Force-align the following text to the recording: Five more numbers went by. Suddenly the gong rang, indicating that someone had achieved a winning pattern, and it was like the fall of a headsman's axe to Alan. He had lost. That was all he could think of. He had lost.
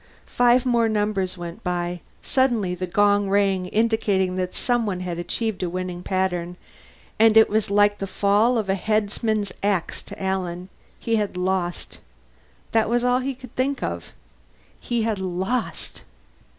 Five 0.25 0.65
more 0.65 0.89
numbers 0.89 1.37
went 1.37 1.63
by. 1.63 2.01
Suddenly 2.23 2.73
the 2.73 2.87
gong 2.87 3.29
rang, 3.29 3.67
indicating 3.67 4.35
that 4.37 4.51
someone 4.51 5.01
had 5.01 5.19
achieved 5.19 5.61
a 5.61 5.69
winning 5.69 6.01
pattern, 6.01 6.57
and 7.19 7.37
it 7.37 7.51
was 7.51 7.69
like 7.69 7.99
the 7.99 8.07
fall 8.07 8.57
of 8.57 8.67
a 8.67 8.73
headsman's 8.73 9.51
axe 9.61 10.01
to 10.01 10.19
Alan. 10.19 10.69
He 10.97 11.17
had 11.17 11.37
lost. 11.37 11.99
That 12.71 12.89
was 12.89 13.03
all 13.03 13.19
he 13.19 13.35
could 13.35 13.55
think 13.55 13.83
of. 13.83 14.05
He 14.79 15.03
had 15.03 15.19
lost. 15.19 16.01